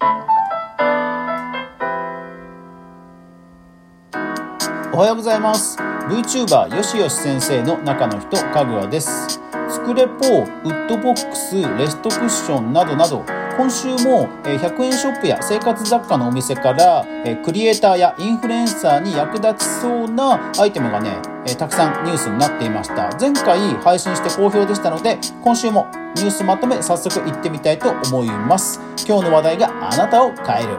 [0.00, 0.04] お
[4.96, 5.76] はようございます。
[5.78, 9.40] VTuber よしよし先生の中の人かぐわです。
[9.68, 10.18] スクレポウ
[10.68, 13.22] ッドボックスレストクッションなどなど
[13.56, 17.04] 今週も100円ショップや生活雑貨のお店から
[17.44, 21.16] クリエイターやインフルエンサーに役立ちそうなアイテムがね
[21.58, 23.10] たくさんニュースになっていました。
[23.18, 25.86] 前回配信して好評でしたので今週も
[26.16, 28.80] ニュースまとめ早速いってみたいと思います。
[29.06, 30.78] 今日の話題があなたを変える。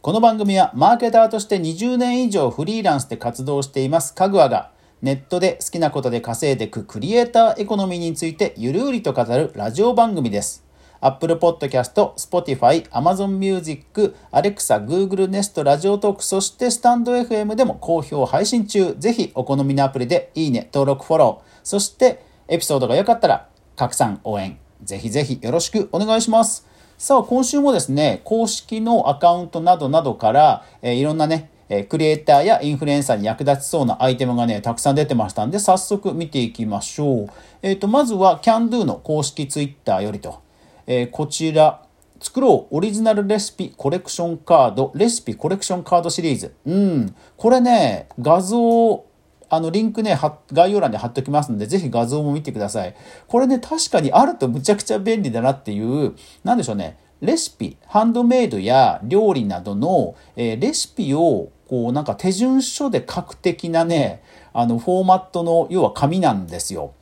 [0.00, 10.64] この番組はマーケターとして20年以上フリーランスで活動していますかぐわがネットで好きなことで稼いでいくクリエイターエコノミーについてゆるりと語るラジオ番組です。
[11.00, 18.96] Apple Podcast、Spotify、Amazon Music、Alexa、Google Nest、ラジオトーク、そしてスタンド FM でも好評配信中。
[18.98, 26.66] ぜひお好みのアプリでいいね、登録、フォロー、そしてエピソードが良かったら拡散、応援、ぜひぜひよろしくお願いします。
[26.96, 37.28] さあ、今週もですね、公式のアカウントなどなどから、えー、いろんなね、えクリエイターやインフルエンサーに役立ちそうなアイテムがね、たくさん出てましたんで、早速見ていきましょう。
[37.62, 40.40] えっ、ー、と、まずは CanDo の公式 Twitter よりと、
[40.86, 41.82] えー、こちら、
[42.20, 46.54] 作ろうオリジナルレシピコレクションカード、レシピコレクションカードシリーズ。
[46.66, 47.14] うん。
[47.36, 49.04] これね、画像、
[49.50, 50.18] あの、リンクね、
[50.52, 52.94] 概要欄で貼っときますので、ぜひ画像も見てください。
[53.28, 56.98] これね、確かにあるとむちゃくちゃ便利だなっていう、なんでしょうね。
[57.20, 66.92] レシピ、ハンドメイドや料理などの、えー、レシピをこうなんか手順書で書く的なね、あのフォーマットの要は紙なんですよ。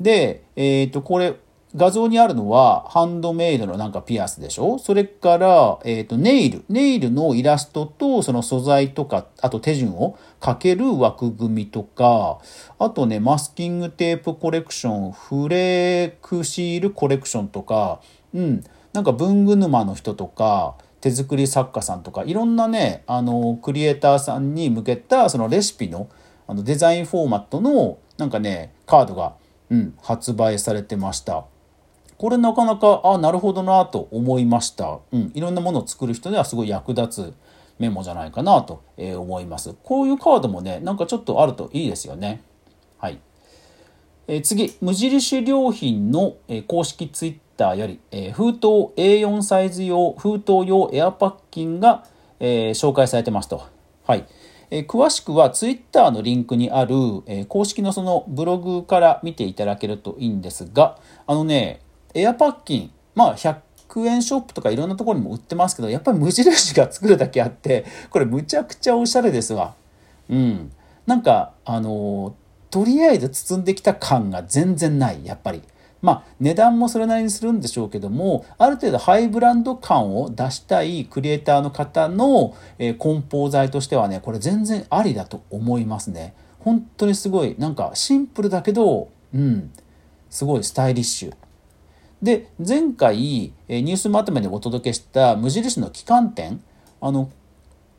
[0.00, 1.34] で、えっ、ー、と、これ
[1.76, 4.78] 画像にあるのはハンドメイドのなんかピアスでしょ？
[4.78, 6.64] それから、えっ、ー、と、ネイル。
[6.68, 12.38] ネイルのイラストとその素材とか、あと手順を書ける枠組みとか、
[12.78, 18.00] あとね、マスキングテープコレクション、フレークシールコレクションとか、
[18.32, 26.08] うん、なんか文具沼の人とか、手作り作家さんとかいろんなねあのクリエイターさんに向けたそのレシピの
[26.46, 29.34] あのデザインフォーマットのなんかねカードが、
[29.68, 31.44] うん、発売されてました。
[32.16, 37.34] これなかなかあなるほどなと思いました、うん、いろんなものを作る人にはすごい役立つ
[37.78, 39.74] メモじゃないかなと思います。
[39.82, 42.40] こういうカードもねなんかちょっとあるといいですよね。
[42.96, 43.20] はい。
[44.26, 52.04] え次無印良品のえ公式ツイッターより、え、封筒 A4 サイズ用封筒用エアパッキンが、
[52.40, 53.62] え、紹介されてますと。
[54.06, 54.26] はい。
[54.70, 56.94] え、詳しくはツイッターのリンクにある、
[57.26, 61.80] え、公式のそのブログから見ていただけるといいんですが、あのね、
[62.14, 63.60] エアパッキン、まあ100
[64.06, 69.74] 円ショップとかいろんなところにも売ってますけど、やっぱり無印が作るだけあって、これむちゃくちゃおしゃれですわ。
[70.28, 70.72] うん。
[71.06, 72.34] なんか、あの、
[72.74, 75.62] とりあえず包んできた感が全然ない、やっぱり。
[76.02, 89.72] まあ値段もそれなりにするんでしょうけどもある程度ハイブランド感を出したいクリエイターの方の、え梱包材としてはねこれ全然ありだと思いますね本当にすごいなんかシンプルだけどうん
[90.28, 91.34] すごいスタイリッシュ
[92.20, 96.60] で前回えニュースまとめでお届けした無印の旗艦店
[97.00, 97.30] あの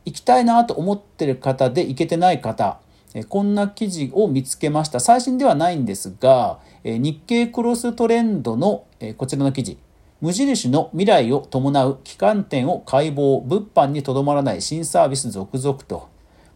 [0.04, 2.78] 行きたいなと思ってる方で行けてない方
[3.24, 5.00] こんな記事を見つけました。
[5.00, 8.84] 最新ではないんですが日経クロストレンドの
[9.16, 9.78] こちらの記事。
[10.20, 13.40] 無印の未来を伴う旗艦店を解剖。
[13.42, 16.08] 物販にとどまらない新サービス続々と。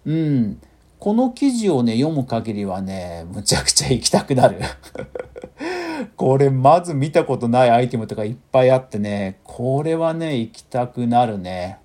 [0.06, 0.60] うん。
[0.98, 4.60] この記事をね読む限りはねむちゃくちゃ行きたくなる。
[6.16, 11.78] これまず見たことないアイテムとかいっぱいあってねこれはね行きたくなるね。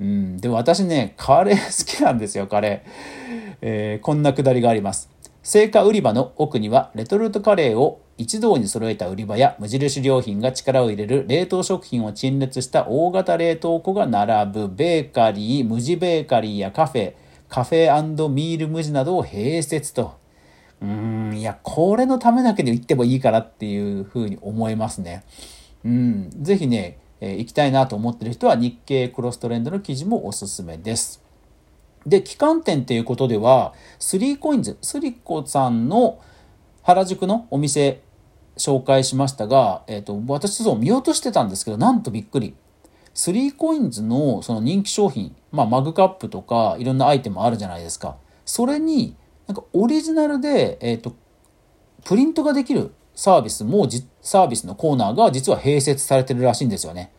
[0.00, 0.36] うん。
[0.38, 5.10] で私ねカレー好きなんですよカレー、えー、こんなくだりがあります
[5.42, 17.14] 青果売り場の奥にはレトルトカレーを一堂に揃えた売り場や無印良品が力を入れる冷凍食品を陳列した大型冷凍庫が並ぶベーカリー、無地ベーカリーやカフェ、
[17.48, 20.14] カフェミール無地などを併設と。
[20.80, 20.88] うー
[21.32, 25.24] ん、いや、これのためだけで行ってもいいかなっていうふうに思いますね。
[25.84, 31.23] うん、ぜひね、えー、行きたいなと思ってる人は日経クロストレンドの記事もおすすめです。
[32.06, 36.20] で、旗艦店っていうことでは、スリーコインズ、スリコさんの
[36.82, 38.02] 原宿のお店
[38.56, 42.54] 紹介しましたが、えっ、ー、と、私そう見ようとしてたんですけど、なんとびっくり。
[43.14, 48.16] スリーコインズのその人気商品、まあマグカップとかいろんなアイテムあるじゃないですか。
[48.44, 49.16] それに、
[49.46, 51.14] なんかオリジナルで、えっ、ー、と、
[52.04, 53.88] プリントができるサービスも、
[54.20, 57.12] サービスのコーナーが実は併設されてるらしいんですよね。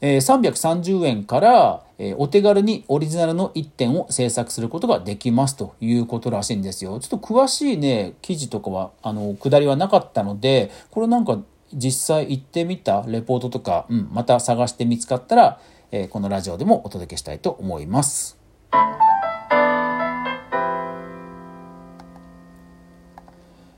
[0.00, 6.98] え330円から、えお手軽にオリジナルの1点を制作することができますということらしいんですよ。
[7.00, 11.38] ちょっと詳しいね、記事とかは、あの、下りはなかったので、これなんか
[11.74, 15.60] 実際行ってみたレポートとか、うん、また探して見つかったら、
[15.92, 18.38] え、このラジオでもお届けしたいと思います。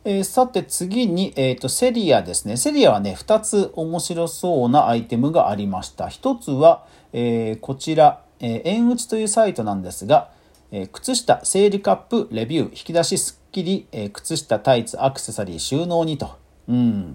[0.05, 2.57] えー、さて次に、えーと、セリアですね。
[2.57, 6.07] セリアはね、2つ面白そうなアイテムがありました。
[6.07, 10.31] 1つは、えー、こちら、えー、縁打ちというサイトなんですが、
[10.73, 16.37] えー、靴下、整理カップ、レビュー、引き出しすっきり、えー、靴下、タイツ、アクセサリー、収納にと。
[16.67, 17.13] うん。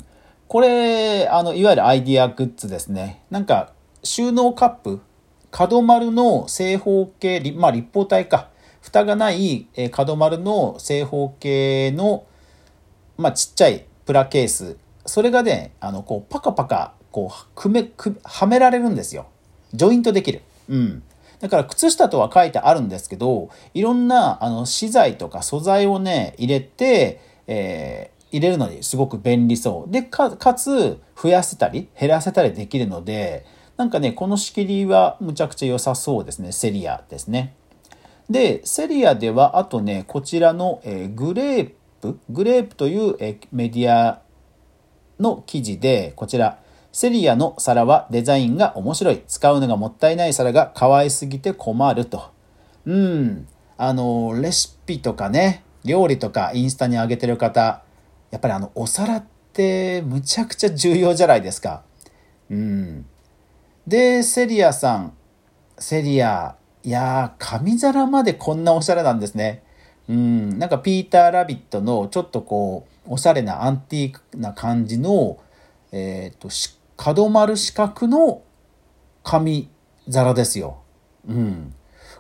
[0.48, 3.24] これ、あの、いわゆるアイディアグッズですね。
[3.30, 3.74] なんか、
[4.04, 5.02] 収納カップ、
[5.52, 8.50] 角丸の正方形、まあ立方体か。
[8.80, 12.27] 蓋がない、えー、角丸の正方形の、
[13.18, 14.78] まあ、ちっちゃいプラケース。
[15.06, 19.28] それがね、あの、こう、パカパカ、こう、くめ、く、はめられるんですよ。
[19.74, 20.42] ジョイントできる。
[20.70, 21.04] うん。
[21.40, 29.92] だから靴下とは書いてあるんですけど、いろんなあの資材とか素材をね、入れて、えー、入れるのにすごく便利そう。
[29.92, 33.46] で、か、つ、増やせたり、減らせたりできるので、
[33.78, 36.52] なんかね、この仕切りはむちゃくちゃ良さそうですね。
[36.52, 37.56] セリアですね。
[38.30, 41.72] で、セリアでは、あとね、こちらの、えー、グレー
[42.14, 43.16] プ、グレープという、
[43.52, 44.22] メディア
[45.20, 46.60] の記事で、こちら、
[46.92, 49.22] セリアの皿はデザインが面白い。
[49.28, 52.32] 使うのがもったいない皿が可愛すぎて困ると。
[52.86, 53.48] うん。
[53.78, 57.84] あの、レシピとかね、料理とかインスタに上げてる方、
[58.32, 59.24] やっぱりあの、お皿っ
[59.54, 61.84] てむちゃくちゃ重要じゃないですか。
[62.50, 63.06] うん。
[63.86, 65.14] で、セリアさん、
[65.78, 69.64] セリア、いやー、紙皿までこんなおしゃれなんですね。
[70.10, 75.38] うん、なんかピーター・ラビットのちょっとこう、おしゃれなアンティークな感じの、
[75.92, 76.50] えっ、ー、と、
[76.96, 78.42] 角丸四角の
[79.24, 79.70] 紙
[80.10, 80.80] 皿ですよ。
[81.28, 81.74] うん。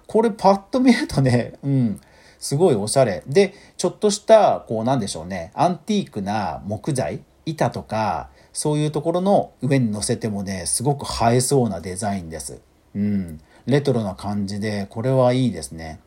[0.06, 2.02] これパッと見るとね、うん。
[2.40, 3.24] すごいおしゃれ。
[3.28, 12.62] で、ちょっとした、こうなんでしょうね、アンティークな木材、板とか、そういうところの上に乗せてもね、すごく映えそうなデザインです。
[12.96, 13.40] うん。
[13.66, 16.00] レトロな感じで、これはいいですね。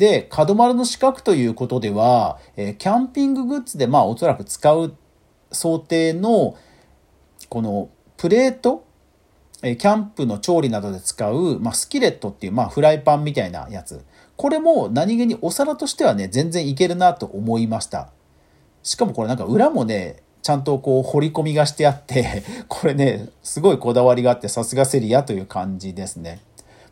[0.00, 4.96] で、角丸の四角ということでは、え、キャンピンググッズで、まあおそらく使う
[5.52, 6.56] 想定の、
[7.50, 8.86] このプレート、
[9.62, 14.02] えキャンプの調理などで使う、まあ、スキレットっていう、まあ、フライパンみたいなやつ。
[14.36, 18.10] これも何気にお皿としてはね、全然いけるなと思いました。
[18.82, 26.40] しかもこれなんか裏もね、ちゃんとこう掘り込みがしてあって これね、すごいこだわりがあってさすがセリアという感じですね。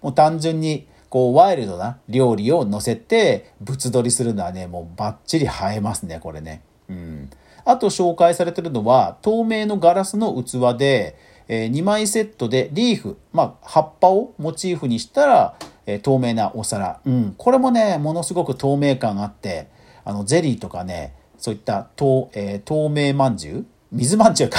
[0.03, 6.63] もう単純にこうワイルドな料理を乗せて物撮りするのはね、もうバッチリ映えますね、これね。
[6.89, 7.31] うん。
[7.65, 11.17] あと紹介されてるのは、透明のガラスの器で、
[11.49, 15.55] えー、2枚セットでリーフ、まあ、葉っぱをモチーフにしたら、
[15.87, 17.01] えー、透明なお皿。
[17.05, 17.35] うん。
[17.37, 19.69] これもね、ものすごく透明感があって、
[20.05, 23.67] あの、ゼリーとかね、そういった透,、えー、透明まんじゅう？
[23.91, 24.59] 水まんじゅうか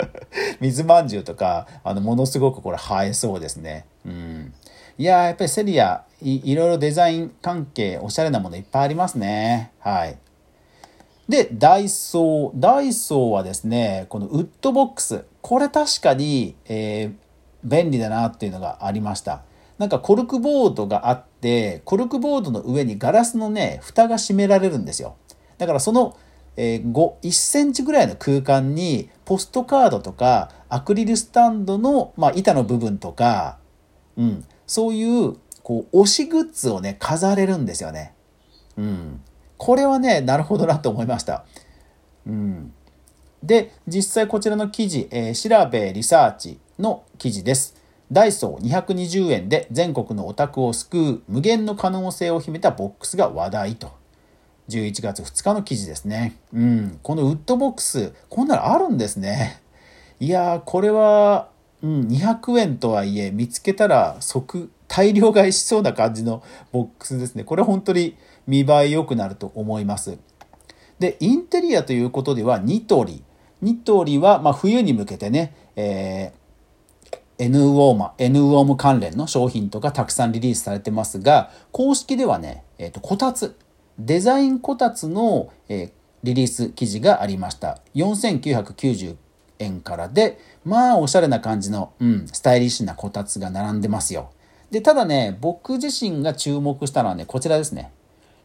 [0.60, 3.84] 水まんじゅうとか、あの、ものすごくこれ映えそうですね。
[4.06, 4.54] うん。
[4.98, 9.72] いややっぱりセリアい、いろいろデザイン関係、おしゃれなものいっぱいありますね。
[9.80, 10.18] はい。
[11.28, 12.50] で、ダイソー。
[12.54, 15.24] ダイソーはですね、このウッドボックス。
[15.40, 17.12] これ確かに、えー、
[17.64, 19.42] 便利だなっていうのがありました。
[19.78, 25.16] なんかコルクボードがあって、コルクボードの上にガラスのね、蓋が閉められるんですよ。
[25.58, 26.16] だからその、
[26.56, 33.58] えー、5、1センチぐらいの空間に、ポストカードとか、アクリルスタンドの、まあ、板の部分とか、
[34.16, 38.14] うん、そういう、こう、押しグッズをね、飾れるんですよね。
[38.78, 39.20] うん。
[39.58, 41.44] これはね、なるほどなと思いました。
[42.26, 42.72] うん。
[43.42, 47.76] で、実際こちらの記事、えー、調べリサーチの記事です。
[48.10, 53.92] ダイソー220円で全国のオタクを救う無限の可能性を秘めたボックスが話題と。
[54.70, 56.38] 11月2日の記事ですね。
[56.54, 56.98] うん。
[57.02, 59.60] このウッドボックス、こんなのあるんですね。
[60.18, 61.51] いやー、これは、
[61.82, 67.44] うん、200円とはいえ、見つけたら即、大量買いしそうな感じのボックスですね。
[67.44, 70.18] これ本当に見栄え良くなると思います。
[71.00, 73.24] で、インテリアということではニトリ。
[73.60, 83.56] ニトリは、ま冬に向けてね、えー、N ウォーマ、N ウォーム関連の商品とかたくさんリリースされてますが、公式ではね、えっ、ー、と、こたつ、
[83.98, 85.90] デザインこたつの、えー、
[86.22, 87.80] リリース記事がありました。
[87.96, 89.16] 4990
[89.58, 94.30] 円からで、まあ、おしゃれな感じの、うん、スタイリッシュなこたつが並んでますよ。
[94.70, 97.92] で、ただね、僕自身が注目したのはね、こちらですね。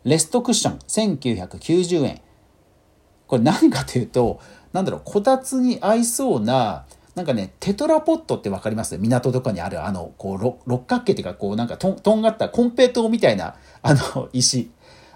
[0.04, 0.80] レストクッション
[1.20, 2.22] 1990円。
[3.28, 4.40] これ何かというと、
[4.74, 6.86] なんだろう、こたつに合いそうな、
[7.16, 8.98] なんかね、テトラポットってわかります？
[8.98, 14.70] 港とかにある、あの、こう、六角形っていうか、こう、なんかとん、とんがったコンペイトみたいな、あの、石。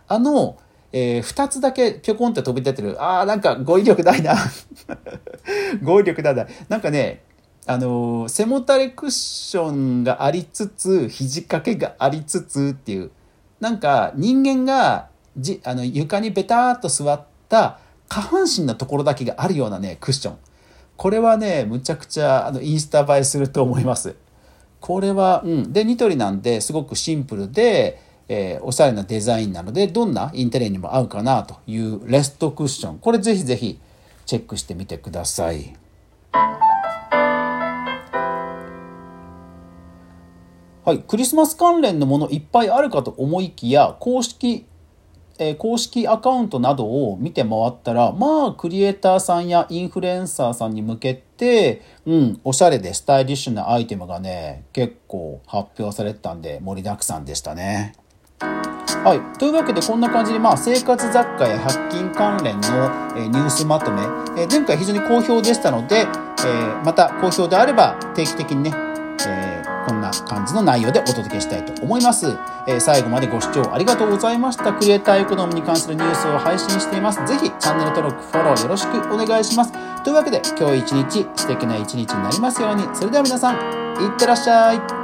[0.08, 0.58] あの、
[0.94, 2.96] えー、2つだけぴょこんって飛び出てる。
[3.02, 4.36] あー、なんか語彙力ないな。
[5.82, 6.48] 語彙力ないな。
[6.70, 7.24] なんかね、
[7.66, 13.12] あのー、背もたれクッションがありつつ、肘掛けがありつつっていう、
[13.60, 17.80] なんか人間がじあの床にベターっと座った
[18.10, 20.38] 下半身のところだけがあるようなね、クッション。
[20.98, 24.16] これはね、むちゃくちゃあのインスタ映えすると思います。
[24.82, 25.74] これは、うん。
[25.74, 28.02] で、ニトリなんですごくシンプルで、
[28.34, 33.00] えー、おしゃれなデザインなので、どんなインテリアにも合うかなというレストクッション。
[33.00, 33.78] これぜひぜひ
[34.26, 35.76] チェックしてみてください。
[40.86, 44.66] はい、クリスマス関連のものいっぱいあるかと思いきや公式、
[45.38, 57.94] え、公式アカウントなどを見て回ったらまあクリエイターさんやインフルエンサーさんに向けて、うん、おしゃれでスタイリッシュなアイテムがね結構発表されてたんで盛りだくさんでしたね。
[58.42, 59.38] はい。
[59.38, 62.62] というわけで、こんな感じで、まあ、生活雑貨や100均関連の、
[63.16, 64.02] えー、ニュースまとめ、
[64.40, 68.72] えー、前回非常に好評でしたので、えー、また好評であれば、定期的にね、
[69.28, 72.38] えこんな感じの内容でお届けしたいと思います。
[72.68, 74.74] え最後までご視聴ありがとうございました。
[74.74, 77.26] クリエイターエコノミーに関するニュースを配信しています。
[77.26, 79.72] ぜひ、チャンネル登録、フォローよろしくお願いします。
[80.04, 82.88] というわけで、今日一日、素敵な一日になりますように。
[82.94, 83.58] それでは皆さん、い
[84.08, 85.01] ってらっしゃい。